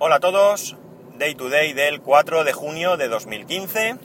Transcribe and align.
Hola 0.00 0.16
a 0.16 0.20
todos, 0.20 0.76
Day 1.16 1.34
to 1.34 1.48
Day 1.48 1.72
del 1.72 2.00
4 2.00 2.44
de 2.44 2.52
junio 2.52 2.96
de 2.96 3.08
2015. 3.08 3.96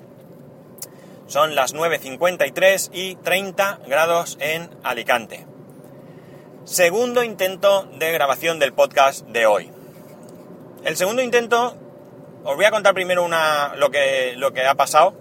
Son 1.27 1.53
las 1.53 1.75
9.53 1.75 2.89
y 2.91 3.13
30 3.17 3.81
grados 3.85 4.39
en 4.41 4.71
Alicante. 4.83 5.45
Segundo 6.63 7.23
intento 7.23 7.83
de 7.99 8.11
grabación 8.11 8.57
del 8.57 8.73
podcast 8.73 9.27
de 9.27 9.45
hoy. 9.45 9.71
El 10.83 10.97
segundo 10.97 11.21
intento, 11.21 11.77
os 12.43 12.55
voy 12.55 12.65
a 12.65 12.71
contar 12.71 12.95
primero 12.95 13.23
una, 13.23 13.75
lo, 13.75 13.91
que, 13.91 14.33
lo 14.35 14.51
que 14.51 14.65
ha 14.65 14.73
pasado 14.73 15.13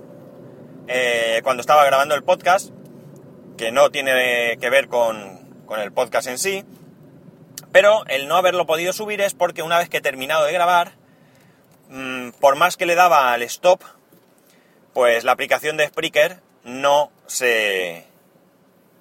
eh, 0.88 1.42
cuando 1.44 1.60
estaba 1.60 1.84
grabando 1.84 2.14
el 2.14 2.22
podcast, 2.22 2.70
que 3.58 3.72
no 3.72 3.90
tiene 3.90 4.56
que 4.58 4.70
ver 4.70 4.88
con, 4.88 5.64
con 5.66 5.80
el 5.80 5.92
podcast 5.92 6.28
en 6.28 6.38
sí, 6.38 6.64
pero 7.72 8.04
el 8.06 8.28
no 8.28 8.36
haberlo 8.36 8.66
podido 8.66 8.92
subir 8.92 9.20
es 9.20 9.34
porque 9.34 9.62
una 9.62 9.78
vez 9.78 9.88
que 9.88 9.98
he 9.98 10.02
terminado 10.02 10.44
de 10.44 10.52
grabar, 10.52 10.92
mmm, 11.88 12.30
por 12.40 12.56
más 12.56 12.76
que 12.76 12.86
le 12.86 12.94
daba 12.94 13.32
al 13.32 13.42
stop, 13.42 13.80
pues 14.92 15.24
la 15.24 15.32
aplicación 15.32 15.76
de 15.76 15.88
Spreaker 15.88 16.40
no 16.64 17.10
se... 17.26 18.06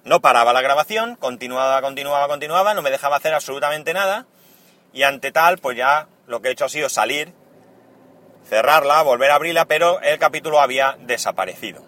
no 0.04 0.20
paraba 0.20 0.52
la 0.52 0.62
grabación, 0.62 1.16
continuaba, 1.16 1.80
continuaba, 1.82 2.28
continuaba, 2.28 2.74
no 2.74 2.82
me 2.82 2.90
dejaba 2.90 3.16
hacer 3.16 3.34
absolutamente 3.34 3.92
nada, 3.92 4.26
y 4.92 5.02
ante 5.02 5.32
tal, 5.32 5.58
pues 5.58 5.76
ya 5.76 6.08
lo 6.26 6.40
que 6.40 6.48
he 6.48 6.52
hecho 6.52 6.64
ha 6.64 6.70
sido 6.70 6.88
salir, 6.88 7.32
cerrarla, 8.48 9.02
volver 9.02 9.30
a 9.30 9.36
abrirla, 9.36 9.66
pero 9.66 10.00
el 10.00 10.18
capítulo 10.18 10.60
había 10.60 10.96
desaparecido. 11.00 11.84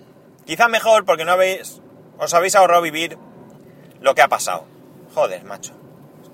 Quizá 0.47 0.69
mejor 0.69 1.05
porque 1.05 1.25
no 1.25 1.33
habéis, 1.33 1.81
os 2.19 2.35
habéis 2.35 2.55
ahorrado 2.55 2.83
vivir 2.83 3.19
lo 4.01 4.15
que 4.15 4.23
ha 4.23 4.29
pasado. 4.29 4.67
Joder, 5.15 5.45
macho. 5.45 5.84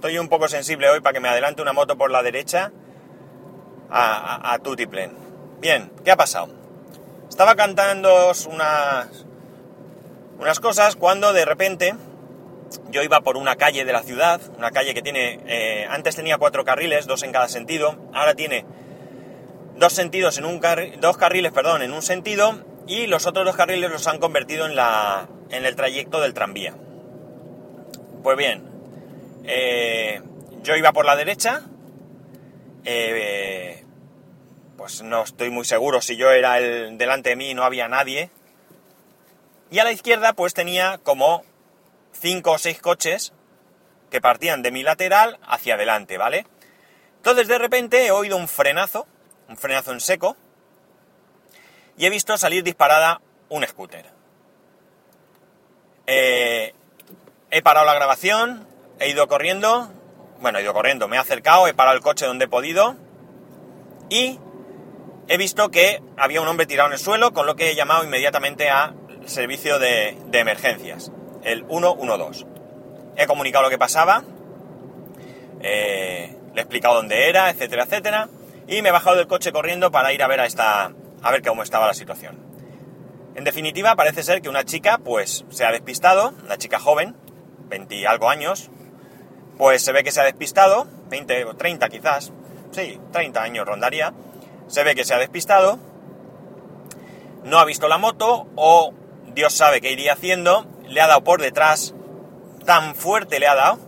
Estoy 0.01 0.17
un 0.17 0.31
poco 0.31 0.49
sensible 0.49 0.89
hoy 0.89 1.03
para 1.03 1.13
que 1.13 1.21
me 1.21 1.29
adelante 1.29 1.61
una 1.61 1.75
moto 1.75 1.99
por 1.99 2.11
la 2.11 2.23
derecha 2.23 2.73
a, 3.91 4.55
a, 4.55 4.59
Tutiplen. 4.59 5.15
Bien, 5.61 5.93
¿qué 6.03 6.11
ha 6.11 6.17
pasado? 6.17 6.49
Estaba 7.29 7.55
cantando 7.55 8.33
unas, 8.51 9.27
unas 10.39 10.59
cosas 10.59 10.97
cuando 10.97 11.35
de 11.35 11.45
repente 11.45 11.95
yo 12.91 13.03
iba 13.03 13.21
por 13.21 13.37
una 13.37 13.57
calle 13.57 13.85
de 13.85 13.93
la 13.93 14.03
ciudad, 14.03 14.41
una 14.57 14.71
calle 14.71 14.95
que 14.95 15.03
tiene, 15.03 15.39
eh, 15.47 15.87
antes 15.91 16.17
tenía 16.17 16.39
cuatro 16.39 16.65
carriles, 16.65 17.07
dos 17.07 17.23
en 17.23 17.33
cada 17.33 17.49
sentido, 17.49 17.99
ahora 18.15 18.35
tiene 18.35 18.65
dos 19.77 19.93
sentidos 19.93 20.39
en 20.39 20.47
un 20.47 20.61
carri 20.61 20.95
dos 20.99 21.19
carriles, 21.19 21.53
perdón, 21.53 21.83
en 21.83 21.93
un 21.93 22.01
sentido 22.01 22.65
y 22.87 23.07
los 23.07 23.27
otros 23.27 23.45
dos 23.45 23.55
carriles 23.55 23.91
los 23.91 24.07
han 24.07 24.19
convertido 24.19 24.65
en 24.65 24.77
la, 24.77 25.29
en 25.51 25.67
el 25.67 25.77
trayecto 25.77 26.23
del 26.23 26.33
tranvía. 26.33 26.75
Pues 28.23 28.39
bien, 28.39 28.70
eh, 29.53 30.23
yo 30.63 30.77
iba 30.77 30.93
por 30.93 31.05
la 31.05 31.17
derecha, 31.17 31.63
eh, 32.85 33.85
pues 34.77 35.03
no 35.03 35.25
estoy 35.25 35.51
muy 35.51 35.65
seguro 35.65 36.01
si 36.01 36.17
yo 36.17 36.31
era 36.31 36.59
el 36.59 36.97
delante 36.99 37.31
de 37.31 37.37
mí 37.37 37.53
no 37.53 37.65
había 37.65 37.89
nadie. 37.89 38.31
Y 39.73 39.81
a 39.81 39.85
la 39.85 39.91
izquierda 39.91 40.35
pues 40.35 40.55
tenía 40.55 40.99
como 41.03 41.43
cinco 42.13 42.53
o 42.53 42.59
seis 42.59 42.81
coches 42.81 43.33
que 44.09 44.21
partían 44.21 44.63
de 44.63 44.71
mi 44.71 44.85
lateral 44.85 45.39
hacia 45.43 45.75
adelante, 45.75 46.17
¿vale? 46.17 46.47
Entonces 47.17 47.49
de 47.49 47.59
repente 47.59 48.07
he 48.07 48.13
oído 48.13 48.37
un 48.37 48.47
frenazo, 48.47 49.09
un 49.49 49.57
frenazo 49.57 49.93
en 49.93 50.01
seco, 50.01 50.37
y 51.97 52.07
he 52.07 52.11
visto 52.11 52.39
salir 52.39 52.63
disparada 52.63 53.21
un 53.49 53.67
scooter. 53.67 54.07
Eh, 56.07 56.73
he 57.51 57.63
parado 57.63 57.87
la 57.87 57.95
grabación, 57.95 58.70
he 59.01 59.09
ido 59.09 59.27
corriendo, 59.27 59.91
bueno, 60.41 60.59
he 60.59 60.63
ido 60.63 60.75
corriendo, 60.75 61.09
me 61.09 61.17
he 61.17 61.19
acercado, 61.19 61.67
he 61.67 61.75
parado 61.75 61.97
el 61.97 62.03
coche 62.03 62.27
donde 62.27 62.45
he 62.45 62.49
podido 62.49 62.97
y 64.09 64.39
he 65.27 65.37
visto 65.37 65.71
que 65.71 66.03
había 66.17 66.41
un 66.41 66.49
hombre 66.49 66.67
tirado 66.67 66.89
en 66.89 66.93
el 66.93 66.99
suelo, 66.99 67.33
con 67.33 67.47
lo 67.47 67.57
que 67.57 67.71
he 67.71 67.75
llamado 67.75 68.05
inmediatamente 68.05 68.69
a 68.69 68.95
servicio 69.25 69.79
de, 69.79 70.17
emergencias, 70.33 71.13
el 71.43 71.65
112. 71.67 72.47
He 73.17 73.27
comunicado 73.27 73.65
lo 73.65 73.71
que 73.71 73.79
pasaba, 73.79 74.23
eh, 75.61 76.37
le 76.53 76.61
he 76.61 76.63
explicado 76.63 76.97
dónde 76.97 77.29
era, 77.29 77.49
etcétera, 77.51 77.85
etcétera, 77.85 78.29
y 78.67 78.83
me 78.83 78.91
he 78.91 78.93
bajado 78.93 79.17
del 79.17 79.27
coche 79.27 79.53
corriendo 79.53 79.91
para 79.91 80.13
ir 80.13 80.23
a 80.23 80.27
ver 80.27 80.41
a 80.41 80.47
esta, 80.47 80.93
a 81.23 81.31
ver 81.31 81.43
cómo 81.43 81.63
estaba 81.63 81.87
la 81.87 81.95
situación. 81.95 82.39
En 83.35 83.45
definitiva, 83.45 83.95
parece 83.95 84.23
ser 84.23 84.43
que 84.43 84.49
una 84.49 84.65
chica, 84.65 84.99
pues, 84.99 85.45
se 85.49 85.65
ha 85.65 85.71
despistado, 85.71 86.35
una 86.45 86.59
chica 86.59 86.81
joven, 86.81 87.17
20 87.69 87.95
y 87.95 88.05
algo 88.05 88.29
años, 88.29 88.71
pues 89.61 89.83
se 89.83 89.93
ve 89.93 90.03
que 90.03 90.11
se 90.11 90.23
ha 90.23 90.25
despistado, 90.25 90.87
20 91.11 91.45
o 91.45 91.55
30 91.55 91.91
quizás, 91.91 92.33
sí, 92.71 92.99
30 93.13 93.43
años 93.43 93.67
rondaría, 93.67 94.15
se 94.69 94.83
ve 94.85 94.95
que 94.95 95.05
se 95.05 95.13
ha 95.13 95.19
despistado, 95.19 95.79
no 97.45 97.59
ha 97.59 97.67
visto 97.67 97.87
la 97.87 97.99
moto 97.99 98.47
o 98.57 98.95
Dios 99.35 99.53
sabe 99.53 99.83
qué 99.83 99.93
iría 99.93 100.15
haciendo, 100.15 100.65
le 100.89 101.03
ha 101.03 101.09
dado 101.09 101.25
por 101.25 101.43
detrás, 101.43 101.95
tan 102.65 102.95
fuerte 102.95 103.39
le 103.39 103.49
ha 103.49 103.55
dado, 103.55 103.79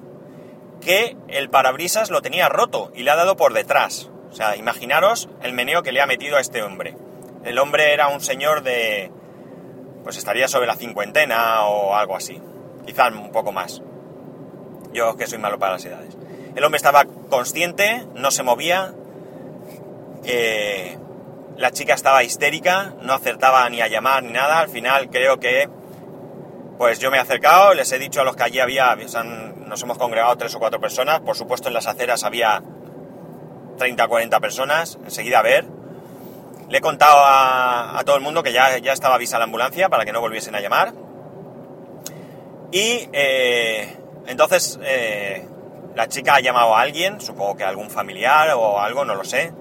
que 0.82 1.16
el 1.28 1.48
parabrisas 1.48 2.10
lo 2.10 2.20
tenía 2.20 2.50
roto 2.50 2.92
y 2.94 3.02
le 3.02 3.10
ha 3.10 3.16
dado 3.16 3.38
por 3.38 3.54
detrás. 3.54 4.10
O 4.30 4.34
sea, 4.34 4.56
imaginaros 4.56 5.30
el 5.42 5.54
meneo 5.54 5.82
que 5.82 5.92
le 5.92 6.02
ha 6.02 6.06
metido 6.06 6.36
a 6.36 6.42
este 6.42 6.62
hombre. 6.62 6.98
El 7.44 7.58
hombre 7.58 7.94
era 7.94 8.08
un 8.08 8.20
señor 8.20 8.62
de... 8.62 9.10
pues 10.04 10.18
estaría 10.18 10.48
sobre 10.48 10.66
la 10.66 10.76
cincuentena 10.76 11.64
o 11.64 11.94
algo 11.94 12.14
así, 12.14 12.42
quizás 12.84 13.10
un 13.14 13.32
poco 13.32 13.52
más. 13.52 13.80
Yo 14.92 15.16
que 15.16 15.26
soy 15.26 15.38
malo 15.38 15.58
para 15.58 15.72
las 15.72 15.84
edades. 15.84 16.16
El 16.54 16.64
hombre 16.64 16.76
estaba 16.76 17.04
consciente, 17.30 18.06
no 18.14 18.30
se 18.30 18.42
movía. 18.42 18.92
Eh, 20.24 20.98
la 21.56 21.70
chica 21.70 21.94
estaba 21.94 22.22
histérica, 22.24 22.94
no 23.00 23.14
acertaba 23.14 23.68
ni 23.70 23.80
a 23.80 23.88
llamar 23.88 24.22
ni 24.22 24.32
nada. 24.32 24.60
Al 24.60 24.68
final 24.68 25.08
creo 25.10 25.40
que, 25.40 25.68
pues 26.78 26.98
yo 26.98 27.10
me 27.10 27.16
he 27.16 27.20
acercado, 27.20 27.74
les 27.74 27.90
he 27.92 27.98
dicho 27.98 28.20
a 28.20 28.24
los 28.24 28.36
que 28.36 28.42
allí 28.42 28.60
había, 28.60 28.96
nos 28.96 29.82
hemos 29.82 29.98
congregado 29.98 30.36
tres 30.36 30.54
o 30.54 30.58
cuatro 30.58 30.80
personas. 30.80 31.20
Por 31.20 31.36
supuesto 31.36 31.68
en 31.68 31.74
las 31.74 31.86
aceras 31.86 32.24
había 32.24 32.62
30 33.78 34.04
o 34.04 34.08
40 34.08 34.40
personas. 34.40 34.98
Enseguida 35.04 35.38
a 35.38 35.42
ver. 35.42 35.66
Le 36.68 36.78
he 36.78 36.80
contado 36.80 37.20
a, 37.22 38.00
todo 38.06 38.16
el 38.16 38.22
mundo 38.22 38.42
que 38.42 38.52
ya, 38.52 38.78
ya 38.78 38.94
estaba 38.94 39.16
avisada 39.16 39.40
la 39.40 39.44
ambulancia 39.44 39.90
para 39.90 40.06
que 40.06 40.12
no 40.12 40.20
volviesen 40.20 40.54
a 40.54 40.60
llamar. 40.60 40.94
Y 42.70 43.10
eh, 43.12 43.94
entonces, 44.26 44.78
eh, 44.82 45.46
la 45.94 46.08
chica 46.08 46.36
ha 46.36 46.40
llamado 46.40 46.74
a 46.74 46.80
alguien, 46.80 47.20
supongo 47.20 47.56
que 47.56 47.64
algún 47.64 47.90
familiar 47.90 48.50
o 48.56 48.80
algo, 48.80 49.04
no 49.04 49.14
lo 49.14 49.24
sé, 49.24 49.52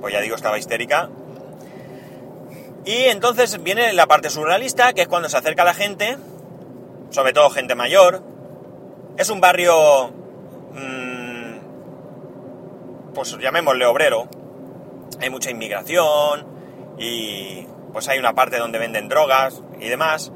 pues 0.00 0.12
ya 0.12 0.20
digo, 0.20 0.36
estaba 0.36 0.58
histérica. 0.58 1.10
Y 2.84 3.04
entonces 3.04 3.62
viene 3.62 3.92
la 3.92 4.06
parte 4.06 4.30
surrealista, 4.30 4.92
que 4.92 5.02
es 5.02 5.08
cuando 5.08 5.28
se 5.28 5.36
acerca 5.36 5.64
la 5.64 5.74
gente, 5.74 6.16
sobre 7.10 7.32
todo 7.32 7.50
gente 7.50 7.74
mayor. 7.74 8.22
Es 9.16 9.28
un 9.30 9.40
barrio, 9.40 10.08
mmm, 10.72 11.58
pues 13.14 13.36
llamémosle 13.38 13.84
obrero. 13.84 14.28
Hay 15.20 15.28
mucha 15.28 15.50
inmigración 15.50 16.46
y 16.98 17.66
pues 17.92 18.08
hay 18.08 18.18
una 18.18 18.34
parte 18.34 18.58
donde 18.58 18.78
venden 18.78 19.08
drogas 19.08 19.62
y 19.78 19.88
demás. 19.88 20.32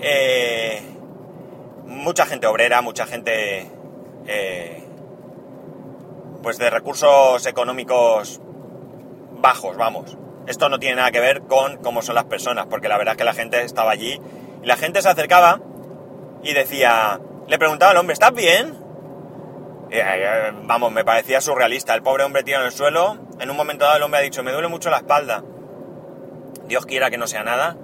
Eh, 0.00 0.93
mucha 1.86 2.26
gente 2.26 2.46
obrera, 2.46 2.80
mucha 2.82 3.06
gente 3.06 3.70
eh, 4.26 4.84
pues 6.42 6.58
de 6.58 6.70
recursos 6.70 7.46
económicos 7.46 8.40
bajos, 9.32 9.76
vamos. 9.76 10.16
Esto 10.46 10.68
no 10.68 10.78
tiene 10.78 10.96
nada 10.96 11.10
que 11.10 11.20
ver 11.20 11.42
con 11.42 11.78
cómo 11.78 12.02
son 12.02 12.14
las 12.14 12.24
personas, 12.24 12.66
porque 12.66 12.88
la 12.88 12.98
verdad 12.98 13.14
es 13.14 13.18
que 13.18 13.24
la 13.24 13.34
gente 13.34 13.62
estaba 13.62 13.90
allí 13.90 14.20
y 14.62 14.66
la 14.66 14.76
gente 14.76 15.00
se 15.00 15.08
acercaba 15.08 15.60
y 16.42 16.52
decía, 16.52 17.20
le 17.48 17.58
preguntaba 17.58 17.92
al 17.92 17.96
hombre, 17.96 18.12
¿estás 18.12 18.32
bien? 18.32 18.84
Y, 19.90 19.96
eh, 19.96 20.52
vamos, 20.64 20.92
me 20.92 21.04
parecía 21.04 21.40
surrealista. 21.40 21.94
El 21.94 22.02
pobre 22.02 22.24
hombre 22.24 22.42
tirado 22.42 22.64
en 22.64 22.66
el 22.70 22.76
suelo. 22.76 23.16
En 23.38 23.50
un 23.50 23.56
momento 23.56 23.84
dado 23.84 23.96
el 23.96 24.02
hombre 24.02 24.20
ha 24.20 24.22
dicho, 24.22 24.42
me 24.42 24.52
duele 24.52 24.68
mucho 24.68 24.90
la 24.90 24.98
espalda. 24.98 25.42
Dios 26.66 26.84
quiera 26.86 27.10
que 27.10 27.18
no 27.18 27.26
sea 27.26 27.44
nada. 27.44 27.76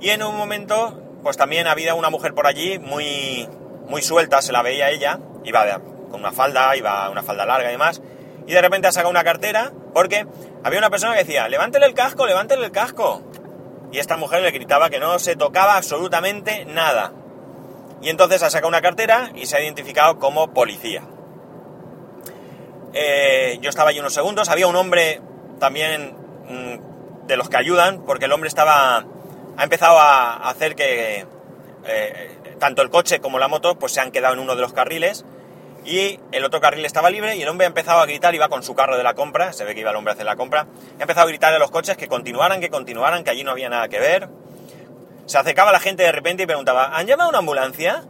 Y 0.00 0.10
en 0.10 0.22
un 0.22 0.36
momento 0.36 1.05
pues 1.26 1.36
también 1.36 1.66
había 1.66 1.96
una 1.96 2.08
mujer 2.08 2.34
por 2.34 2.46
allí 2.46 2.78
muy, 2.78 3.48
muy 3.88 4.00
suelta, 4.00 4.40
se 4.42 4.52
la 4.52 4.62
veía 4.62 4.90
ella, 4.90 5.18
iba 5.42 5.66
de, 5.66 5.72
con 6.08 6.20
una 6.20 6.30
falda, 6.30 6.76
iba 6.76 7.10
una 7.10 7.24
falda 7.24 7.44
larga 7.44 7.68
y 7.68 7.72
demás, 7.72 8.00
y 8.46 8.52
de 8.52 8.62
repente 8.62 8.86
ha 8.86 8.92
sacado 8.92 9.10
una 9.10 9.24
cartera 9.24 9.72
porque 9.92 10.24
había 10.62 10.78
una 10.78 10.88
persona 10.88 11.14
que 11.14 11.24
decía, 11.24 11.48
levántele 11.48 11.86
el 11.86 11.94
casco, 11.94 12.28
levántele 12.28 12.64
el 12.64 12.70
casco. 12.70 13.22
Y 13.90 13.98
esta 13.98 14.16
mujer 14.16 14.40
le 14.40 14.52
gritaba 14.52 14.88
que 14.88 15.00
no 15.00 15.18
se 15.18 15.34
tocaba 15.34 15.76
absolutamente 15.76 16.64
nada. 16.64 17.12
Y 18.00 18.10
entonces 18.10 18.44
ha 18.44 18.50
sacado 18.50 18.68
una 18.68 18.80
cartera 18.80 19.32
y 19.34 19.46
se 19.46 19.56
ha 19.56 19.60
identificado 19.60 20.20
como 20.20 20.54
policía. 20.54 21.02
Eh, 22.92 23.58
yo 23.60 23.68
estaba 23.68 23.90
allí 23.90 23.98
unos 23.98 24.14
segundos, 24.14 24.48
había 24.48 24.68
un 24.68 24.76
hombre 24.76 25.20
también 25.58 26.14
mmm, 26.48 27.26
de 27.26 27.36
los 27.36 27.48
que 27.48 27.56
ayudan, 27.56 28.04
porque 28.04 28.26
el 28.26 28.32
hombre 28.32 28.46
estaba 28.46 29.06
ha 29.56 29.64
empezado 29.64 29.98
a 29.98 30.48
hacer 30.48 30.74
que 30.74 31.26
eh, 31.84 32.38
tanto 32.58 32.82
el 32.82 32.90
coche 32.90 33.20
como 33.20 33.38
la 33.38 33.48
moto 33.48 33.78
pues 33.78 33.92
se 33.92 34.00
han 34.00 34.10
quedado 34.10 34.34
en 34.34 34.40
uno 34.40 34.54
de 34.54 34.60
los 34.60 34.72
carriles 34.72 35.24
y 35.84 36.18
el 36.32 36.44
otro 36.44 36.60
carril 36.60 36.84
estaba 36.84 37.10
libre 37.10 37.36
y 37.36 37.42
el 37.42 37.48
hombre 37.48 37.64
ha 37.64 37.68
empezado 37.68 38.00
a 38.00 38.06
gritar, 38.06 38.34
iba 38.34 38.48
con 38.48 38.62
su 38.62 38.74
carro 38.74 38.96
de 38.96 39.04
la 39.04 39.14
compra, 39.14 39.52
se 39.52 39.64
ve 39.64 39.74
que 39.74 39.80
iba 39.80 39.90
el 39.90 39.96
hombre 39.96 40.12
a 40.12 40.14
hacer 40.14 40.26
la 40.26 40.34
compra, 40.34 40.66
ha 40.98 41.02
empezado 41.02 41.26
a 41.26 41.28
gritar 41.28 41.54
a 41.54 41.58
los 41.58 41.70
coches 41.70 41.96
que 41.96 42.08
continuaran, 42.08 42.60
que 42.60 42.70
continuaran, 42.70 43.22
que 43.22 43.30
allí 43.30 43.44
no 43.44 43.52
había 43.52 43.68
nada 43.68 43.88
que 43.88 44.00
ver. 44.00 44.28
Se 45.26 45.38
acercaba 45.38 45.70
la 45.70 45.78
gente 45.78 46.02
de 46.02 46.10
repente 46.10 46.42
y 46.42 46.46
preguntaba, 46.46 46.96
¿han 46.96 47.06
llamado 47.06 47.30
una 47.30 47.38
ambulancia? 47.38 48.04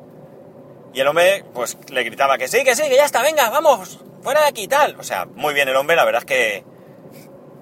Y 0.95 1.01
el 1.01 1.09
hombre, 1.09 1.45
pues, 1.53 1.77
le 1.91 2.03
gritaba 2.03 2.39
que 2.39 2.49
sí, 2.49 2.65
que 2.65 2.75
sí, 2.75 2.83
que 2.89 2.97
ya 2.97 3.05
está, 3.05 3.21
venga, 3.23 3.51
vamos, 3.51 4.01
fuera 4.23 4.41
de 4.41 4.49
aquí, 4.49 4.69
tal. 4.69 4.97
O 4.99 5.03
sea, 5.03 5.27
muy 5.27 5.53
bien 5.53 5.69
el 5.69 5.77
hombre, 5.77 5.97
la 5.97 6.05
verdad 6.07 6.23
es 6.23 6.27
que, 6.27 6.65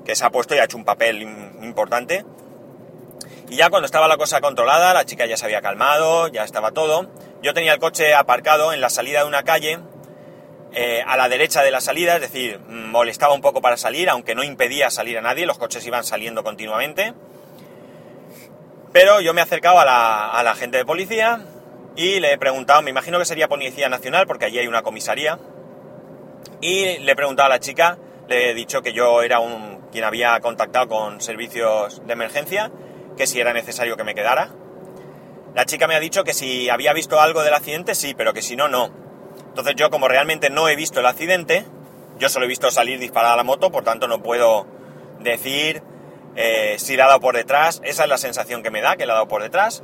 que 0.04 0.14
se 0.14 0.24
ha 0.24 0.30
puesto 0.30 0.54
y 0.54 0.58
ha 0.58 0.64
hecho 0.64 0.76
un 0.76 0.84
papel 0.84 1.22
importante. 1.22 2.24
Y 3.48 3.56
ya 3.56 3.70
cuando 3.70 3.86
estaba 3.86 4.08
la 4.08 4.16
cosa 4.16 4.40
controlada, 4.40 4.94
la 4.94 5.04
chica 5.04 5.26
ya 5.26 5.36
se 5.36 5.44
había 5.44 5.60
calmado, 5.60 6.28
ya 6.28 6.44
estaba 6.44 6.72
todo. 6.72 7.10
Yo 7.42 7.54
tenía 7.54 7.74
el 7.74 7.78
coche 7.78 8.14
aparcado 8.14 8.72
en 8.72 8.80
la 8.80 8.90
salida 8.90 9.20
de 9.20 9.26
una 9.26 9.42
calle, 9.42 9.78
eh, 10.72 11.04
a 11.06 11.16
la 11.16 11.28
derecha 11.28 11.62
de 11.62 11.70
la 11.70 11.80
salida, 11.80 12.16
es 12.16 12.20
decir, 12.20 12.58
molestaba 12.60 13.34
un 13.34 13.42
poco 13.42 13.60
para 13.60 13.76
salir, 13.76 14.08
aunque 14.08 14.34
no 14.34 14.42
impedía 14.42 14.90
salir 14.90 15.18
a 15.18 15.20
nadie, 15.20 15.46
los 15.46 15.58
coches 15.58 15.86
iban 15.86 16.04
saliendo 16.04 16.42
continuamente. 16.42 17.14
Pero 18.92 19.20
yo 19.20 19.34
me 19.34 19.40
he 19.40 19.44
acercado 19.44 19.78
a 19.78 19.84
la, 19.84 20.30
a 20.30 20.42
la 20.42 20.54
gente 20.54 20.78
de 20.78 20.84
policía 20.84 21.44
y 21.96 22.20
le 22.20 22.32
he 22.32 22.38
preguntado, 22.38 22.82
me 22.82 22.90
imagino 22.90 23.18
que 23.18 23.24
sería 23.24 23.48
Policía 23.48 23.88
Nacional, 23.88 24.26
porque 24.26 24.46
allí 24.46 24.58
hay 24.58 24.66
una 24.66 24.82
comisaría, 24.82 25.38
y 26.60 26.98
le 26.98 27.12
he 27.12 27.16
preguntado 27.16 27.46
a 27.46 27.50
la 27.50 27.60
chica, 27.60 27.98
le 28.28 28.50
he 28.50 28.54
dicho 28.54 28.82
que 28.82 28.92
yo 28.92 29.22
era 29.22 29.38
un, 29.38 29.88
quien 29.92 30.04
había 30.04 30.40
contactado 30.40 30.88
con 30.88 31.20
servicios 31.20 32.02
de 32.04 32.12
emergencia, 32.12 32.72
que 33.16 33.26
si 33.26 33.40
era 33.40 33.52
necesario 33.52 33.96
que 33.96 34.04
me 34.04 34.14
quedara. 34.14 34.50
La 35.54 35.64
chica 35.66 35.86
me 35.86 35.94
ha 35.94 36.00
dicho 36.00 36.24
que 36.24 36.34
si 36.34 36.68
había 36.68 36.92
visto 36.92 37.20
algo 37.20 37.42
del 37.42 37.54
accidente, 37.54 37.94
sí, 37.94 38.14
pero 38.14 38.32
que 38.32 38.42
si 38.42 38.56
no, 38.56 38.68
no. 38.68 38.90
Entonces 39.46 39.74
yo 39.76 39.90
como 39.90 40.08
realmente 40.08 40.50
no 40.50 40.68
he 40.68 40.74
visto 40.74 41.00
el 41.00 41.06
accidente, 41.06 41.64
yo 42.18 42.28
solo 42.28 42.44
he 42.44 42.48
visto 42.48 42.70
salir 42.70 42.98
disparada 42.98 43.36
la 43.36 43.44
moto, 43.44 43.70
por 43.70 43.84
tanto 43.84 44.08
no 44.08 44.22
puedo 44.22 44.66
decir 45.20 45.82
eh, 46.36 46.74
si 46.78 46.96
la 46.96 47.04
ha 47.04 47.08
dado 47.08 47.20
por 47.20 47.36
detrás. 47.36 47.80
Esa 47.84 48.04
es 48.04 48.08
la 48.08 48.18
sensación 48.18 48.62
que 48.62 48.70
me 48.70 48.80
da, 48.80 48.96
que 48.96 49.06
la 49.06 49.12
ha 49.12 49.16
dado 49.16 49.28
por 49.28 49.42
detrás, 49.42 49.82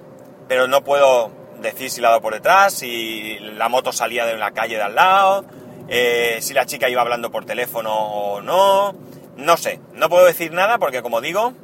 pero 0.49 0.67
no 0.67 0.83
puedo 0.83 1.31
decir 1.61 1.91
si 1.91 2.01
la 2.01 2.09
ha 2.09 2.11
dado 2.13 2.23
por 2.23 2.35
detrás, 2.35 2.75
si 2.75 3.39
la 3.39 3.69
moto 3.69 3.93
salía 3.93 4.27
de 4.27 4.37
la 4.37 4.51
calle 4.53 4.77
de 4.77 4.83
al 4.83 4.95
lado, 4.95 5.45
eh, 5.89 6.39
si 6.41 6.55
la 6.55 6.67
chica 6.67 6.89
iba 6.89 7.03
hablando 7.03 7.31
por 7.31 7.45
teléfono 7.45 7.95
o 7.95 8.41
no. 8.41 8.95
No 9.37 9.57
sé, 9.57 9.81
no 9.95 10.09
puedo 10.09 10.27
decir 10.27 10.53
nada 10.53 10.79
porque 10.79 11.03
como 11.03 11.21
digo, 11.21 11.55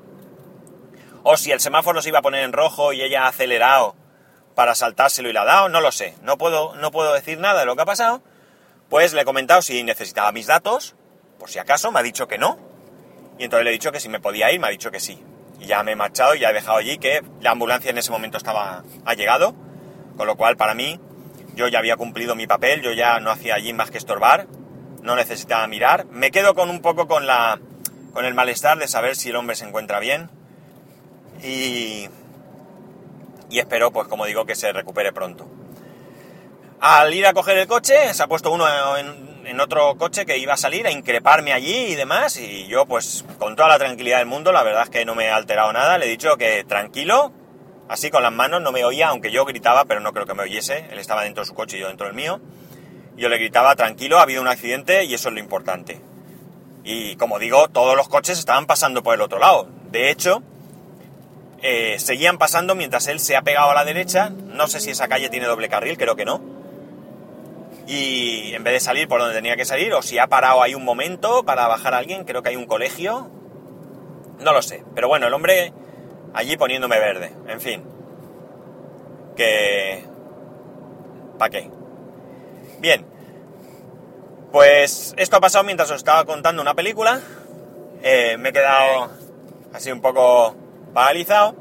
o 1.28 1.37
si 1.37 1.50
el 1.50 1.58
semáforo 1.58 2.00
se 2.00 2.11
iba 2.11 2.20
a 2.20 2.23
poner 2.23 2.44
en 2.44 2.52
rojo 2.52 2.93
y 2.93 3.02
ella 3.02 3.25
ha 3.25 3.28
acelerado 3.28 3.96
para 4.55 4.76
saltárselo 4.76 5.28
y 5.28 5.32
la 5.32 5.43
ha 5.43 5.44
dado, 5.44 5.69
no 5.69 5.81
lo 5.81 5.90
sé. 5.90 6.14
No 6.23 6.38
puedo, 6.38 6.76
no 6.76 6.93
puedo 6.93 7.12
decir 7.12 7.37
nada 7.40 7.58
de 7.58 7.67
lo 7.67 7.75
que 7.75 7.82
ha 7.82 7.87
pasado. 7.87 8.23
Pues 8.88 9.12
le 9.12 9.23
he 9.23 9.25
comentado 9.25 9.61
si 9.61 9.82
necesitaba 9.82 10.31
mis 10.31 10.46
datos, 10.46 10.94
por 11.40 11.50
si 11.50 11.58
acaso, 11.58 11.90
me 11.90 11.99
ha 11.99 12.05
dicho 12.05 12.28
que 12.28 12.38
no. 12.38 12.61
Y 13.40 13.44
entonces 13.44 13.64
le 13.64 13.70
he 13.70 13.73
dicho 13.73 13.90
que 13.90 13.99
si 13.99 14.08
me 14.08 14.20
podía 14.20 14.52
ir, 14.52 14.61
me 14.61 14.69
ha 14.69 14.70
dicho 14.70 14.93
que 14.93 15.00
sí. 15.00 15.20
Y 15.58 15.67
ya 15.67 15.82
me 15.82 15.93
he 15.93 15.96
marchado 15.96 16.37
y 16.37 16.38
ya 16.38 16.50
he 16.50 16.55
dejado 16.55 16.78
allí 16.78 16.96
que 16.99 17.25
la 17.40 17.50
ambulancia 17.50 17.90
en 17.90 17.99
ese 17.99 18.12
momento 18.12 18.38
estaba, 18.38 18.84
ha 19.05 19.14
llegado. 19.14 19.52
Con 20.17 20.28
lo 20.28 20.37
cual, 20.37 20.56
para 20.56 20.75
mí, 20.75 21.00
yo 21.56 21.67
ya 21.67 21.81
había 21.81 21.96
cumplido 21.96 22.37
mi 22.37 22.46
papel, 22.46 22.82
yo 22.82 22.93
ya 22.93 23.19
no 23.19 23.32
hacía 23.32 23.56
allí 23.56 23.73
más 23.73 23.90
que 23.90 23.99
estorbar, 23.99 24.46
no 25.02 25.17
necesitaba 25.17 25.67
mirar. 25.67 26.06
Me 26.06 26.31
quedo 26.31 26.55
con 26.55 26.70
un 26.70 26.82
poco 26.82 27.08
con 27.08 27.26
la, 27.26 27.58
con 28.12 28.25
el 28.25 28.34
malestar 28.34 28.78
de 28.78 28.87
saber 28.87 29.17
si 29.17 29.31
el 29.31 29.37
hombre 29.37 29.56
se 29.56 29.64
encuentra 29.64 29.99
bien. 29.99 30.31
Y, 31.42 32.08
y 33.50 33.58
espero, 33.58 33.90
pues 33.90 34.08
como 34.08 34.26
digo, 34.26 34.44
que 34.46 34.54
se 34.54 34.72
recupere 34.72 35.12
pronto. 35.12 35.46
Al 36.80 37.12
ir 37.14 37.26
a 37.26 37.32
coger 37.32 37.56
el 37.58 37.66
coche, 37.66 38.12
se 38.12 38.22
ha 38.22 38.26
puesto 38.26 38.50
uno 38.50 38.66
en, 38.96 39.60
otro 39.60 39.96
coche 39.96 40.26
que 40.26 40.36
iba 40.36 40.52
a 40.52 40.56
salir 40.58 40.86
a 40.86 40.90
increparme 40.90 41.54
allí 41.54 41.86
y 41.86 41.94
demás, 41.94 42.36
y 42.36 42.66
yo 42.66 42.84
pues 42.84 43.24
con 43.38 43.56
toda 43.56 43.68
la 43.68 43.78
tranquilidad 43.78 44.18
del 44.18 44.26
mundo, 44.26 44.52
la 44.52 44.62
verdad 44.62 44.82
es 44.82 44.90
que 44.90 45.06
no 45.06 45.14
me 45.14 45.26
he 45.26 45.30
alterado 45.30 45.72
nada, 45.72 45.96
le 45.96 46.04
he 46.04 46.08
dicho 46.10 46.36
que 46.36 46.62
tranquilo, 46.64 47.32
así 47.88 48.10
con 48.10 48.22
las 48.22 48.32
manos, 48.32 48.60
no 48.60 48.70
me 48.70 48.84
oía, 48.84 49.08
aunque 49.08 49.30
yo 49.30 49.46
gritaba, 49.46 49.86
pero 49.86 50.00
no 50.00 50.12
creo 50.12 50.26
que 50.26 50.34
me 50.34 50.42
oyese, 50.42 50.86
él 50.90 50.98
estaba 50.98 51.22
dentro 51.22 51.42
de 51.42 51.46
su 51.46 51.54
coche 51.54 51.78
y 51.78 51.80
yo 51.80 51.88
dentro 51.88 52.06
del 52.06 52.14
mío, 52.14 52.38
yo 53.16 53.30
le 53.30 53.38
gritaba 53.38 53.74
tranquilo, 53.76 54.18
ha 54.18 54.22
habido 54.22 54.42
un 54.42 54.48
accidente 54.48 55.04
y 55.04 55.14
eso 55.14 55.28
es 55.28 55.34
lo 55.34 55.40
importante. 55.40 56.02
Y 56.84 57.16
como 57.16 57.38
digo, 57.38 57.68
todos 57.68 57.96
los 57.96 58.08
coches 58.08 58.38
estaban 58.38 58.66
pasando 58.66 59.02
por 59.02 59.14
el 59.14 59.22
otro 59.22 59.38
lado. 59.38 59.68
De 59.90 60.10
hecho, 60.10 60.42
eh, 61.62 61.98
seguían 61.98 62.38
pasando 62.38 62.74
mientras 62.74 63.06
él 63.08 63.20
se 63.20 63.36
ha 63.36 63.42
pegado 63.42 63.70
a 63.70 63.74
la 63.74 63.84
derecha. 63.84 64.30
No 64.30 64.66
sé 64.68 64.80
si 64.80 64.90
esa 64.90 65.08
calle 65.08 65.28
tiene 65.28 65.46
doble 65.46 65.68
carril, 65.68 65.96
creo 65.96 66.16
que 66.16 66.24
no. 66.24 66.40
Y 67.86 68.52
en 68.54 68.64
vez 68.64 68.74
de 68.74 68.80
salir 68.80 69.08
por 69.08 69.20
donde 69.20 69.34
tenía 69.34 69.56
que 69.56 69.64
salir, 69.64 69.92
o 69.94 70.02
si 70.02 70.18
ha 70.18 70.26
parado 70.26 70.62
ahí 70.62 70.74
un 70.74 70.84
momento 70.84 71.44
para 71.44 71.68
bajar 71.68 71.94
a 71.94 71.98
alguien, 71.98 72.24
creo 72.24 72.42
que 72.42 72.50
hay 72.50 72.56
un 72.56 72.66
colegio. 72.66 73.30
No 74.40 74.52
lo 74.52 74.60
sé. 74.60 74.84
Pero 74.94 75.08
bueno, 75.08 75.28
el 75.28 75.34
hombre 75.34 75.72
allí 76.34 76.56
poniéndome 76.56 76.98
verde. 76.98 77.32
En 77.48 77.60
fin. 77.60 77.84
Que... 79.36 80.04
¿Para 81.38 81.50
qué? 81.50 81.70
Bien. 82.80 83.06
Pues 84.50 85.14
esto 85.16 85.36
ha 85.36 85.40
pasado 85.40 85.64
mientras 85.64 85.90
os 85.90 85.98
estaba 85.98 86.24
contando 86.24 86.62
una 86.62 86.74
película. 86.74 87.20
Eh, 88.02 88.36
me 88.38 88.48
he 88.48 88.52
quedado 88.52 89.10
así 89.72 89.92
un 89.92 90.00
poco 90.00 90.56
paralizado. 90.96 91.54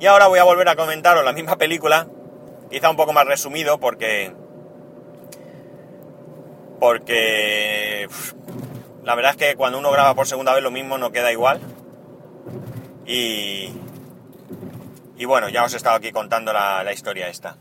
Y 0.00 0.06
ahora 0.06 0.28
voy 0.28 0.38
a 0.38 0.44
volver 0.44 0.66
a 0.66 0.74
comentaros 0.74 1.22
la 1.22 1.34
misma 1.34 1.58
película, 1.58 2.06
quizá 2.70 2.88
un 2.88 2.96
poco 2.96 3.12
más 3.12 3.26
resumido 3.26 3.78
porque... 3.78 4.32
Porque... 6.80 8.08
la 9.04 9.14
verdad 9.14 9.32
es 9.32 9.36
que 9.36 9.56
cuando 9.56 9.78
uno 9.78 9.90
graba 9.90 10.14
por 10.14 10.26
segunda 10.26 10.54
vez 10.54 10.62
lo 10.62 10.70
mismo 10.70 10.96
no 10.96 11.12
queda 11.12 11.30
igual. 11.30 11.60
Y... 13.04 13.74
Y 15.18 15.24
bueno, 15.26 15.50
ya 15.50 15.64
os 15.64 15.74
he 15.74 15.76
estado 15.76 15.96
aquí 15.96 16.10
contando 16.10 16.54
la, 16.54 16.90
historia 16.90 17.28
esta. 17.28 17.58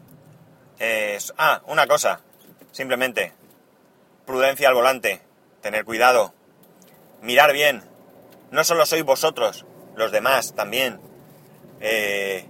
ah, 1.38 1.62
una 1.68 1.88
cosa, 1.88 2.22
simplemente. 2.72 3.34
Prudencia 4.26 4.70
al 4.70 4.76
volante, 4.76 5.22
tener 5.62 5.84
cuidado, 5.84 6.34
mirar 7.22 7.52
bien. 7.52 7.84
No 8.50 8.64
solo 8.64 8.86
sois 8.86 9.04
vosotros, 9.04 9.66
los 9.98 10.14
demás 10.14 10.56
también. 10.56 11.07
Eh, 11.80 12.46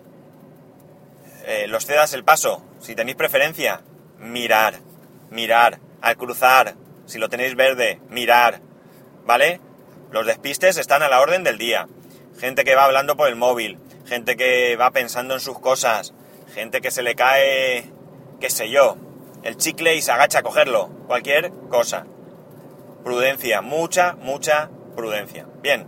eh, 1.46 1.68
los 1.68 1.86
cedas 1.86 2.14
el 2.14 2.24
paso. 2.24 2.64
Si 2.80 2.96
tenéis 2.96 3.18
preferencia, 3.18 3.82
mirar, 4.20 4.80
mirar, 5.30 5.80
al 6.02 6.18
cruzar. 6.18 6.76
Si 7.06 7.20
lo 7.20 7.30
tenéis 7.30 7.56
verde, 7.56 8.02
mirar. 8.10 8.62
¿Vale? 9.26 9.62
Los 10.12 10.26
despistes 10.26 10.78
están 10.78 11.04
a 11.04 11.10
la 11.10 11.22
orden 11.22 11.44
del 11.44 11.58
día. 11.58 11.88
Gente 12.40 12.64
que 12.64 12.76
va 12.76 12.86
hablando 12.86 13.18
por 13.18 13.28
el 13.28 13.36
móvil, 13.36 13.80
gente 14.06 14.38
que 14.38 14.76
va 14.76 14.92
pensando 14.92 15.34
en 15.34 15.40
sus 15.40 15.60
cosas, 15.60 16.14
gente 16.54 16.82
que 16.82 16.92
se 16.92 17.02
le 17.02 17.16
cae, 17.16 17.92
qué 18.40 18.50
sé 18.50 18.70
yo, 18.70 18.96
el 19.44 19.58
chicle 19.58 19.96
y 19.96 20.02
se 20.02 20.12
agacha 20.12 20.40
a 20.40 20.44
cogerlo, 20.44 20.90
cualquier 21.08 21.52
cosa. 21.70 22.06
Prudencia, 23.04 23.62
mucha, 23.62 24.14
mucha 24.16 24.70
prudencia. 24.96 25.48
Bien, 25.62 25.88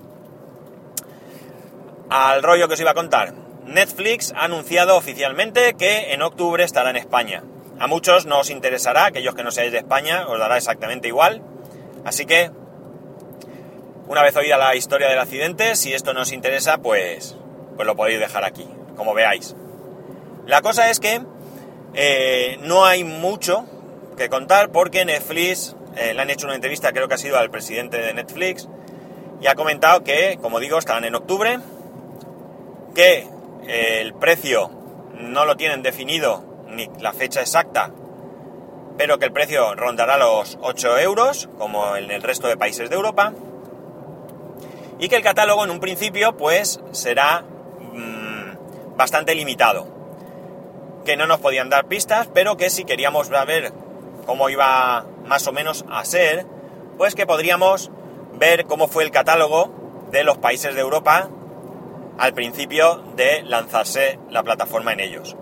al 2.10 2.44
rollo 2.44 2.68
que 2.68 2.74
os 2.74 2.80
iba 2.80 2.92
a 2.92 2.96
contar. 2.96 3.34
Netflix 3.66 4.34
ha 4.36 4.46
anunciado 4.46 4.98
oficialmente 4.98 5.76
que 5.76 6.14
en 6.14 6.22
octubre 6.22 6.64
estará 6.64 6.90
en 6.90 6.96
España. 6.96 7.44
A 7.80 7.88
muchos 7.88 8.26
no 8.26 8.40
os 8.40 8.50
interesará, 8.50 9.06
aquellos 9.06 9.36
que 9.36 9.44
no 9.44 9.52
seáis 9.52 9.72
de 9.72 9.78
España 9.78 10.28
os 10.28 10.40
dará 10.40 10.58
exactamente 10.58 11.08
igual. 11.08 11.42
Así 12.04 12.26
que, 12.26 12.52
una 14.08 14.24
vez 14.24 14.36
oída 14.36 14.58
la 14.58 14.76
historia 14.76 15.08
del 15.08 15.20
accidente, 15.20 15.76
si 15.76 15.94
esto 15.94 16.14
no 16.14 16.22
os 16.22 16.32
interesa, 16.32 16.80
pues, 16.80 17.38
pues 17.76 17.86
lo 17.86 17.96
podéis 17.96 18.20
dejar 18.20 18.44
aquí, 18.44 18.68
como 18.98 19.14
veáis. 19.14 19.56
La 20.46 20.62
cosa 20.62 20.90
es 20.90 21.00
que 21.00 21.22
eh, 21.94 22.58
no 22.62 22.86
hay 22.86 23.04
mucho 23.04 23.66
que 24.18 24.30
contar 24.30 24.72
porque 24.72 25.06
Netflix, 25.06 25.76
eh, 25.96 26.14
le 26.14 26.22
han 26.22 26.30
hecho 26.30 26.48
una 26.48 26.56
entrevista, 26.56 26.92
creo 26.92 27.08
que 27.08 27.14
ha 27.14 27.20
sido 27.20 27.38
al 27.38 27.52
presidente 27.52 28.00
de 28.00 28.14
Netflix, 28.14 28.68
y 29.42 29.48
ha 29.48 29.56
comentado 29.56 30.04
que, 30.04 30.38
como 30.42 30.60
digo, 30.60 30.78
estarán 30.78 31.06
en 31.06 31.16
octubre, 31.16 31.60
que 32.94 33.28
eh, 33.68 34.02
el 34.02 34.14
precio 34.14 34.72
no 35.14 35.46
lo 35.46 35.58
tienen 35.58 35.82
definido 35.82 36.44
ni 36.68 36.88
la 37.00 37.14
fecha 37.14 37.42
exacta, 37.42 37.92
pero 38.98 39.18
que 39.18 39.26
el 39.26 39.32
precio 39.32 39.76
rondará 39.76 40.18
los 40.18 40.58
8 40.62 41.00
euros, 41.00 41.50
como 41.58 41.96
en 41.96 42.12
el 42.12 42.22
resto 42.22 42.48
de 42.48 42.58
países 42.58 42.90
de 42.90 42.96
Europa, 42.96 43.34
y 45.00 45.08
que 45.08 45.16
el 45.16 45.24
catálogo 45.24 45.64
en 45.64 45.72
un 45.72 45.80
principio 45.80 46.36
pues 46.36 46.82
será 46.92 47.42
mm, 47.42 48.96
bastante 48.98 49.36
limitado, 49.36 49.88
que 51.06 51.16
no 51.16 51.28
nos 51.28 51.40
podían 51.40 51.70
dar 51.70 51.86
pistas, 51.86 52.28
pero 52.34 52.58
que 52.58 52.70
si 52.70 52.84
queríamos 52.84 53.30
ver 53.30 53.72
cómo 54.26 54.50
iba 54.50 55.06
más 55.26 55.48
o 55.48 55.54
menos 55.54 55.86
a 55.90 56.04
ser, 56.06 56.46
pues 56.98 57.16
que 57.16 57.26
podríamos 57.26 57.92
ver 58.34 58.66
cómo 58.66 58.88
fue 58.88 59.04
el 59.04 59.12
catálogo 59.12 60.08
de 60.12 60.24
los 60.24 60.38
países 60.38 60.76
de 60.76 60.82
Europa 60.82 61.30
al 62.20 62.34
principio 62.34 63.02
de 63.16 63.44
lanzarse 63.44 64.20
la 64.30 64.44
plataforma 64.44 64.92
en 64.92 65.00
ellos. 65.00 65.38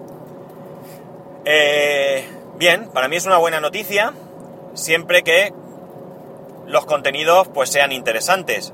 Eh, 1.44 2.24
bien, 2.58 2.92
para 2.94 3.08
mí 3.08 3.16
es 3.16 3.26
una 3.26 3.38
buena 3.38 3.60
noticia. 3.60 4.14
siempre 4.76 5.24
que 5.24 5.52
los 6.68 6.86
contenidos 6.86 7.48
pues 7.48 7.72
sean 7.72 7.92
interesantes. 7.92 8.74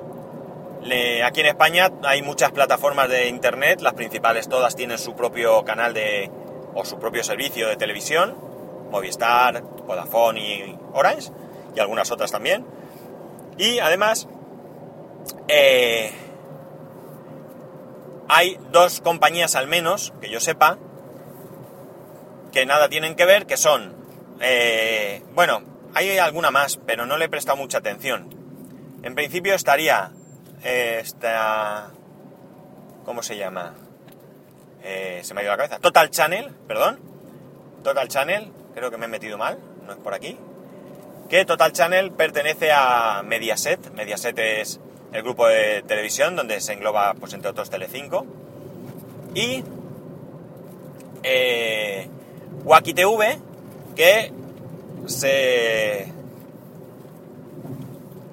aquí 1.24 1.40
en 1.40 1.46
España 1.46 1.92
hay 2.04 2.22
muchas 2.22 2.52
plataformas 2.52 3.08
de 3.08 3.30
internet, 3.30 3.80
las 3.80 3.94
principales 3.94 4.50
todas 4.50 4.76
tienen 4.76 4.98
su 4.98 5.16
propio 5.16 5.64
canal 5.64 5.94
de 5.94 6.30
o 6.74 6.84
su 6.84 7.00
propio 7.00 7.24
servicio 7.24 7.70
de 7.70 7.78
televisión, 7.78 8.36
Movistar, 8.92 9.62
Vodafone 9.62 10.42
y 10.42 10.78
Orange, 10.92 11.32
y 11.74 11.80
algunas 11.80 12.12
otras 12.12 12.32
también. 12.32 12.66
Y 13.58 13.80
además, 13.80 14.28
eh, 15.48 16.12
hay 18.30 18.58
dos 18.72 19.02
compañías 19.02 19.56
al 19.56 19.68
menos, 19.68 20.14
que 20.22 20.30
yo 20.30 20.40
sepa, 20.40 20.78
que 22.52 22.66
nada 22.66 22.90
tienen 22.90 23.16
que 23.16 23.26
ver, 23.26 23.46
que 23.46 23.58
son, 23.58 23.96
eh, 24.40 25.24
bueno, 25.34 25.64
hay 25.94 26.18
alguna 26.18 26.52
más, 26.52 26.78
pero 26.86 27.06
no 27.06 27.18
le 27.18 27.26
he 27.26 27.30
prestado 27.30 27.58
mucha 27.58 27.80
atención. 27.80 28.30
En 29.04 29.16
principio 29.16 29.54
estaría 29.54 30.12
eh, 30.64 31.00
esta... 31.02 31.92
¿Cómo 33.06 33.22
se 33.22 33.36
llama? 33.36 33.74
Eh, 34.82 35.22
se 35.24 35.34
me 35.34 35.42
ha 35.42 35.44
ido 35.44 35.52
la 35.52 35.58
cabeza. 35.58 35.80
Total 35.80 36.10
Channel, 36.10 36.52
perdón. 36.68 37.00
Total 37.84 38.08
Channel, 38.08 38.52
creo 38.74 38.92
que 38.92 38.98
me 38.98 39.06
he 39.06 39.10
metido 39.10 39.38
mal, 39.38 39.60
no 39.86 39.92
es 39.92 39.98
por 40.00 40.14
aquí. 40.14 40.38
Que 41.30 41.46
Total 41.46 41.74
Channel 41.74 42.14
pertenece 42.14 42.72
a 42.72 43.24
Mediaset. 43.24 43.92
Mediaset 43.94 44.38
es 44.40 44.80
el 45.14 45.22
grupo 45.22 45.48
de 45.48 45.84
televisión 45.84 46.36
donde 46.36 46.60
se 46.60 46.74
engloba, 46.74 47.14
pues 47.14 47.34
entre 47.34 47.52
otros, 47.52 47.70
Telecinco. 47.70 48.26
Y 49.36 49.64
eh, 51.24 52.10
TV, 52.96 53.40
que 53.96 54.32
se 55.06 56.12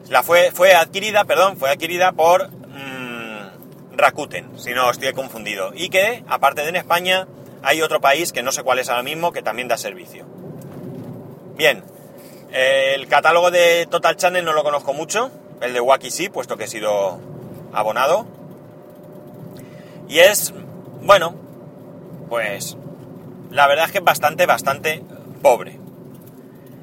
la 0.08 0.22
fue, 0.22 0.50
fue 0.52 0.74
adquirida, 0.74 1.24
perdón, 1.24 1.56
fue 1.56 1.70
adquirida 1.70 2.12
por 2.12 2.50
mmm, 2.50 3.96
Rakuten, 3.96 4.58
si 4.58 4.72
no 4.72 4.90
estoy 4.90 5.12
confundido. 5.12 5.72
Y 5.74 5.90
que, 5.90 6.24
aparte 6.28 6.62
de 6.62 6.70
en 6.70 6.76
España, 6.76 7.28
hay 7.62 7.82
otro 7.82 8.00
país 8.00 8.32
que 8.32 8.42
no 8.42 8.52
sé 8.52 8.62
cuál 8.62 8.78
es 8.78 8.88
ahora 8.88 9.02
mismo, 9.02 9.32
que 9.32 9.42
también 9.42 9.68
da 9.68 9.76
servicio. 9.76 10.24
Bien, 11.56 11.84
el 12.52 13.06
catálogo 13.06 13.50
de 13.50 13.86
Total 13.90 14.16
Channel 14.16 14.44
no 14.44 14.54
lo 14.54 14.64
conozco 14.64 14.94
mucho, 14.94 15.30
el 15.60 15.72
de 15.72 15.80
Wacky 15.80 16.10
sí, 16.10 16.28
puesto 16.28 16.56
que 16.56 16.64
he 16.64 16.68
sido 16.68 17.20
abonado. 17.72 18.26
Y 20.08 20.18
es, 20.18 20.52
bueno, 21.02 21.34
pues 22.28 22.76
la 23.50 23.66
verdad 23.66 23.86
es 23.86 23.92
que 23.92 23.98
es 23.98 24.04
bastante, 24.04 24.46
bastante 24.46 25.02
pobre. 25.42 25.78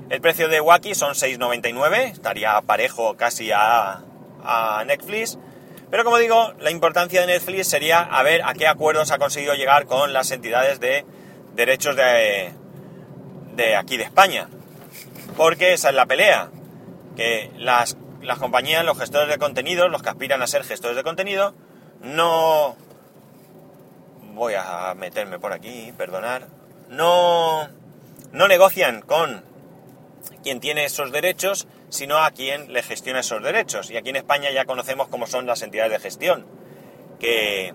El 0.09 0.21
precio 0.21 0.47
de 0.47 0.61
Wacky 0.61 0.95
son 0.95 1.13
6,99, 1.13 2.11
estaría 2.11 2.61
parejo 2.61 3.17
casi 3.17 3.51
a, 3.53 4.03
Netflix. 4.85 5.37
Pero 5.91 6.05
como 6.05 6.17
digo, 6.17 6.53
la 6.59 6.71
importancia 6.71 7.19
de 7.19 7.27
Netflix 7.27 7.67
sería 7.67 7.99
a 7.99 8.23
ver 8.23 8.41
a 8.45 8.53
qué 8.53 8.65
acuerdos 8.65 9.11
ha 9.11 9.17
conseguido 9.17 9.55
llegar 9.55 9.85
con 9.87 10.13
las 10.13 10.31
entidades 10.31 10.79
de 10.79 11.05
derechos 11.53 11.97
de, 11.97 12.53
de 13.55 13.75
aquí 13.75 13.97
de 13.97 14.03
España. 14.03 14.47
Porque 15.35 15.73
esa 15.73 15.89
es 15.89 15.95
la 15.95 16.05
pelea. 16.05 16.49
Que 17.17 17.51
las, 17.57 17.97
las 18.27 18.39
compañías, 18.39 18.83
los 18.83 18.99
gestores 18.99 19.29
de 19.29 19.37
contenido, 19.37 19.87
los 19.87 20.03
que 20.03 20.09
aspiran 20.09 20.41
a 20.41 20.47
ser 20.47 20.63
gestores 20.63 20.97
de 20.97 21.03
contenido, 21.03 21.55
no... 22.01 22.75
Voy 24.33 24.53
a 24.53 24.93
meterme 24.95 25.39
por 25.39 25.51
aquí, 25.51 25.91
perdonar. 25.97 26.47
No, 26.89 27.67
no 28.33 28.47
negocian 28.47 29.01
con 29.01 29.43
quien 30.43 30.59
tiene 30.59 30.85
esos 30.85 31.11
derechos, 31.11 31.67
sino 31.89 32.17
a 32.17 32.29
quien 32.31 32.71
le 32.71 32.83
gestiona 32.83 33.21
esos 33.21 33.41
derechos. 33.41 33.89
Y 33.89 33.97
aquí 33.97 34.09
en 34.09 34.17
España 34.17 34.51
ya 34.51 34.65
conocemos 34.65 35.07
cómo 35.07 35.25
son 35.25 35.47
las 35.47 35.63
entidades 35.63 35.93
de 35.93 35.99
gestión, 35.99 36.45
que, 37.19 37.73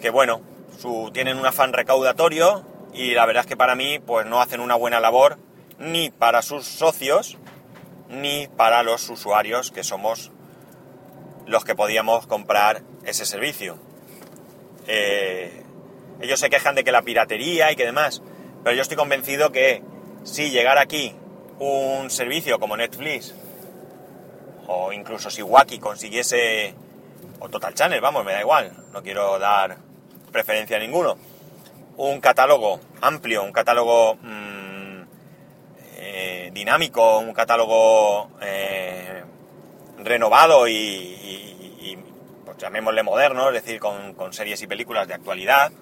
que 0.00 0.10
bueno, 0.10 0.40
su, 0.78 1.10
tienen 1.12 1.38
un 1.38 1.46
afán 1.46 1.72
recaudatorio 1.72 2.64
y 2.92 3.12
la 3.12 3.26
verdad 3.26 3.42
es 3.42 3.46
que 3.46 3.56
para 3.56 3.76
mí 3.76 4.00
pues 4.00 4.26
no 4.26 4.40
hacen 4.40 4.60
una 4.60 4.74
buena 4.74 4.98
labor 4.98 5.38
ni 5.78 6.10
para 6.10 6.42
sus 6.42 6.66
socios 6.66 7.38
ni 8.10 8.48
para 8.48 8.82
los 8.82 9.08
usuarios 9.08 9.70
que 9.70 9.84
somos 9.84 10.30
los 11.46 11.64
que 11.64 11.74
podíamos 11.74 12.26
comprar 12.26 12.82
ese 13.04 13.24
servicio. 13.24 13.78
Eh, 14.86 15.62
ellos 16.20 16.38
se 16.38 16.50
quejan 16.50 16.74
de 16.74 16.84
que 16.84 16.92
la 16.92 17.02
piratería 17.02 17.72
y 17.72 17.76
que 17.76 17.86
demás, 17.86 18.22
pero 18.62 18.76
yo 18.76 18.82
estoy 18.82 18.96
convencido 18.96 19.52
que 19.52 19.82
si 20.24 20.50
llegar 20.50 20.78
aquí 20.78 21.14
un 21.58 22.10
servicio 22.10 22.58
como 22.58 22.76
Netflix, 22.76 23.34
o 24.66 24.92
incluso 24.92 25.30
si 25.30 25.42
Wacky 25.42 25.78
consiguiese, 25.78 26.74
o 27.38 27.48
Total 27.48 27.74
Channel, 27.74 28.00
vamos, 28.00 28.24
me 28.24 28.32
da 28.32 28.40
igual, 28.40 28.72
no 28.92 29.02
quiero 29.02 29.38
dar 29.38 29.78
preferencia 30.30 30.76
a 30.76 30.80
ninguno, 30.80 31.16
un 31.96 32.20
catálogo 32.20 32.80
amplio, 33.00 33.42
un 33.42 33.52
catálogo 33.52 34.14
mmm, 34.16 34.49
dinámico, 36.52 37.18
un 37.18 37.32
catálogo 37.32 38.30
eh, 38.40 39.22
renovado 39.98 40.68
y, 40.68 40.74
y, 40.74 41.98
pues 42.44 42.58
llamémosle 42.58 43.02
moderno, 43.02 43.48
es 43.48 43.54
decir, 43.54 43.80
con, 43.80 44.14
con 44.14 44.32
series 44.32 44.60
y 44.62 44.66
películas 44.66 45.08
de 45.08 45.14
actualidad, 45.14 45.72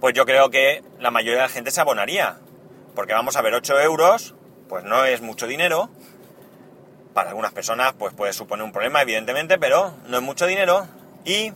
pues 0.00 0.14
yo 0.14 0.26
creo 0.26 0.50
que 0.50 0.82
la 1.00 1.10
mayoría 1.10 1.36
de 1.36 1.42
la 1.42 1.48
gente 1.48 1.70
se 1.70 1.80
abonaría. 1.80 2.38
Porque 2.94 3.12
vamos 3.12 3.36
a 3.36 3.42
ver, 3.42 3.54
8 3.54 3.80
euros, 3.80 4.34
pues 4.68 4.84
no 4.84 5.04
es 5.04 5.20
mucho 5.20 5.46
dinero. 5.46 5.88
Para 7.12 7.30
algunas 7.30 7.52
personas, 7.52 7.94
pues 7.98 8.12
puede 8.14 8.32
suponer 8.32 8.64
un 8.64 8.72
problema, 8.72 9.02
evidentemente, 9.02 9.58
pero 9.58 9.94
no 10.06 10.18
es 10.18 10.22
mucho 10.22 10.46
dinero. 10.46 10.86
Y 11.24 11.52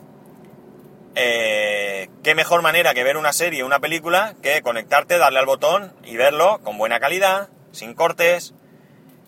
eh, 1.15 2.09
qué 2.23 2.35
mejor 2.35 2.63
manera 2.63 2.95
que 2.95 3.05
ver 3.05 3.17
una 3.17 3.33
serie, 3.33 3.65
una 3.65 3.81
película, 3.81 4.35
que 4.43 4.63
conectarte, 4.63 5.19
darle 5.19 5.39
al 5.39 5.47
botón 5.47 5.95
y 6.05 6.17
verlo 6.17 6.61
con 6.63 6.79
buena 6.79 7.01
calidad, 7.01 7.49
sin 7.73 7.95
cortes, 7.95 8.55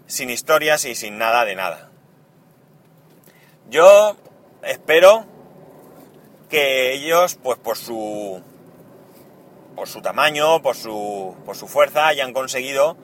sin 0.06 0.30
historias 0.30 0.84
y 0.84 0.94
sin 0.94 1.18
nada 1.18 1.44
de 1.44 1.54
nada. 1.54 1.90
Yo 3.68 4.16
espero 4.62 5.26
que 6.48 6.92
ellos, 6.92 7.38
pues 7.42 7.58
por 7.58 7.76
su 7.76 8.42
por 9.80 9.88
su 9.88 10.02
tamaño, 10.02 10.60
por 10.60 10.76
su, 10.76 11.34
por 11.46 11.56
su 11.56 11.66
fuerza, 11.66 12.06
hayan 12.06 12.34
conseguido 12.34 12.98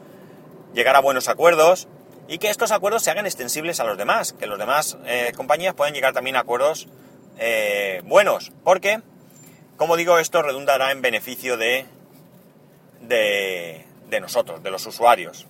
llegar 0.74 0.94
a 0.94 1.00
buenos 1.00 1.28
acuerdos 1.28 1.88
y 2.28 2.36
que 2.36 2.50
estos 2.50 2.70
acuerdos 2.70 3.02
se 3.02 3.10
hagan 3.10 3.24
extensibles 3.24 3.80
a 3.80 3.84
los 3.84 3.96
demás, 3.96 4.34
que 4.34 4.46
los 4.46 4.58
demás 4.58 4.98
eh, 5.06 5.32
compañías 5.34 5.74
puedan 5.74 5.94
llegar 5.94 6.12
también 6.12 6.36
a 6.36 6.40
acuerdos 6.40 6.88
eh, 7.38 8.02
buenos, 8.04 8.52
porque, 8.64 9.00
como 9.76 9.96
digo, 9.96 10.18
esto 10.18 10.42
redundará 10.42 10.90
en 10.90 11.02
beneficio 11.02 11.56
de, 11.56 11.86
de, 13.00 13.84
de 14.08 14.20
nosotros, 14.20 14.62
de 14.62 14.70
los 14.70 14.86
usuarios. 14.86 15.46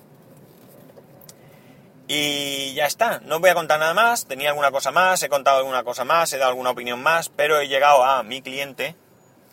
Y 2.08 2.72
ya 2.74 2.86
está, 2.86 3.20
no 3.20 3.40
voy 3.40 3.50
a 3.50 3.54
contar 3.54 3.80
nada 3.80 3.94
más, 3.94 4.26
tenía 4.26 4.50
alguna 4.50 4.70
cosa 4.70 4.92
más, 4.92 5.22
he 5.22 5.28
contado 5.28 5.58
alguna 5.58 5.82
cosa 5.82 6.04
más, 6.04 6.32
he 6.32 6.38
dado 6.38 6.50
alguna 6.50 6.70
opinión 6.70 7.02
más, 7.02 7.28
pero 7.28 7.58
he 7.58 7.66
llegado 7.66 8.04
a 8.04 8.22
mi 8.22 8.42
cliente, 8.42 8.94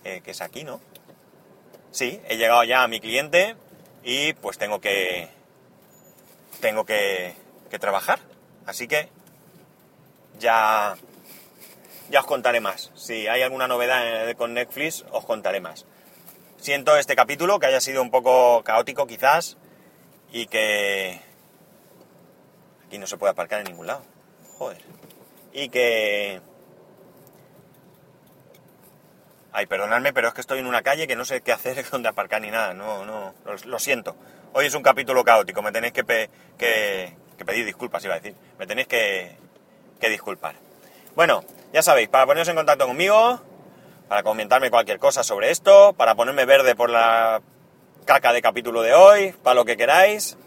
eh, 0.04 0.22
que 0.24 0.32
es 0.32 0.42
aquí, 0.42 0.64
¿no? 0.64 0.80
Sí, 1.92 2.22
he 2.28 2.38
llegado 2.38 2.64
ya 2.64 2.84
a 2.84 2.88
mi 2.88 3.00
cliente 3.00 3.56
y 4.04 4.34
pues 4.34 4.58
tengo 4.58 4.82
que 4.82 5.30
tengo 6.60 6.86
que, 6.86 7.36
trabajar. 7.80 8.20
Así 8.68 8.88
que 8.88 9.10
ya 10.40 10.96
ya 12.14 12.20
os 12.20 12.28
contaré 12.28 12.60
más. 12.60 12.92
Si 12.94 13.28
hay 13.28 13.42
alguna 13.42 13.68
novedad 13.68 14.32
con 14.38 14.54
Netflix, 14.54 15.04
os 15.10 15.26
contaré 15.26 15.60
más. 15.60 15.88
Siento 16.58 16.96
este 16.96 17.16
capítulo 17.16 17.60
que 17.60 17.66
haya 17.66 17.82
sido 17.82 18.04
un 18.04 18.12
poco 18.12 18.64
caótico 18.64 19.08
quizás 19.08 19.58
y 20.32 20.46
que 20.46 21.20
aquí 22.86 23.00
no 23.00 23.08
se 23.08 23.18
puede 23.18 23.32
aparcar 23.32 23.62
en 23.62 23.66
ningún 23.66 23.88
lado. 23.88 24.04
Joder. 24.60 24.78
Y 25.54 25.70
que 25.70 26.40
Ay, 29.52 29.66
perdonadme, 29.66 30.14
pero 30.14 30.28
es 30.28 30.36
que 30.36 30.42
estoy 30.42 30.60
en 30.60 30.68
una 30.68 30.84
calle 30.84 31.08
que 31.08 31.16
no 31.16 31.26
sé 31.26 31.42
qué 31.42 31.52
hacer, 31.52 31.84
dónde 31.92 32.10
aparcar 32.10 32.42
ni 32.42 32.52
nada. 32.52 32.76
No, 32.76 33.06
no, 33.06 33.34
lo, 33.66 33.80
siento. 33.80 34.16
Hoy 34.54 34.68
es 34.68 34.76
un 34.76 34.84
capítulo 34.84 35.24
caótico, 35.24 35.64
me 35.64 35.72
tenéis 35.72 35.94
que, 35.94 36.04
pedir 36.04 37.66
disculpas, 37.66 38.06
iba 38.06 38.14
a 38.14 38.20
decir. 38.20 38.36
Me 38.60 38.68
tenéis 38.68 38.88
que, 38.88 39.36
disculpar. 40.00 40.56
Bueno, 41.16 41.44
ya 41.74 41.82
sabéis, 41.82 42.08
para 42.08 42.28
poneros 42.28 42.48
en 42.48 42.56
contacto 42.56 42.86
conmigo, 42.86 43.42
para 44.08 44.22
comentarme 44.22 44.70
cualquier 44.70 45.00
cosa 45.00 45.24
sobre 45.24 45.50
esto, 45.50 45.94
para 45.94 46.14
ponerme 46.14 46.46
verde 46.46 46.76
por 46.76 46.92
la 46.92 47.42
caca 48.06 48.32
de 48.32 48.44
capítulo 48.44 48.84
de 48.84 48.94
hoy, 48.94 49.34
para 49.44 49.56
lo 49.56 49.66
que 49.66 49.76
queráis, 49.76 50.38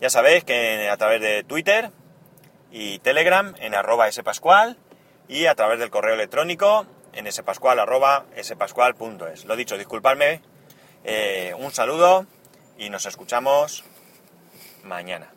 ya 0.00 0.08
sabéis 0.08 0.42
que 0.42 0.88
a 0.88 0.96
través 0.96 1.20
de 1.20 1.44
Twitter 1.44 1.90
y 2.72 2.98
Telegram 3.00 3.54
en 3.60 3.74
arroba 3.74 4.10
spascual 4.10 4.78
y 5.28 5.46
a 5.46 5.54
través 5.54 5.78
del 5.78 5.90
correo 5.90 6.14
electrónico 6.14 6.86
en 7.12 7.30
spascual, 7.30 7.78
arroba 7.78 8.24
spascual.es. 8.42 9.44
Lo 9.44 9.56
dicho, 9.56 9.76
disculpadme, 9.76 10.40
eh, 11.04 11.54
un 11.58 11.72
saludo 11.72 12.26
y 12.78 12.88
nos 12.88 13.04
escuchamos 13.04 13.84
mañana. 14.82 15.30